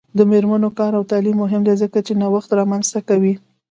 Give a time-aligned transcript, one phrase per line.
[0.17, 3.33] د میرمنو کار او تعلیم مهم دی ځکه چې نوښت رامنځته کوي.